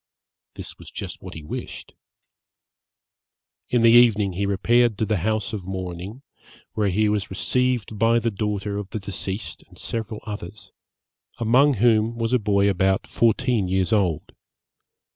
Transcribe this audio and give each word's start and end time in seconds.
This 0.55 0.79
was 0.79 0.89
just 0.89 1.21
what 1.21 1.35
he 1.35 1.43
wished. 1.43 1.93
In 3.69 3.83
the 3.83 3.91
evening 3.91 4.33
he 4.33 4.47
repaired 4.47 4.97
to 4.97 5.05
the 5.05 5.17
house 5.17 5.53
of 5.53 5.67
mourning, 5.67 6.23
where 6.73 6.89
he 6.89 7.07
was 7.07 7.29
received 7.29 7.99
by 7.99 8.17
the 8.17 8.31
daughter 8.31 8.79
of 8.79 8.89
the 8.89 8.99
deceased 8.99 9.61
and 9.67 9.77
several 9.77 10.21
others, 10.25 10.71
among 11.37 11.75
whom 11.75 12.17
was 12.17 12.33
a 12.33 12.39
boy 12.39 12.67
about 12.67 13.05
fourteen 13.05 13.67
years 13.67 13.93
old. 13.93 14.33